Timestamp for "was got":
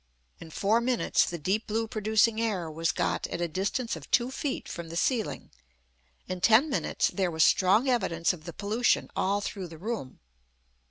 2.71-3.27